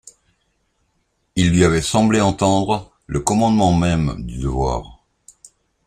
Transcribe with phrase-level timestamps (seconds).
[1.35, 5.03] Il lui avait semblé entendre le commandement même du devoir.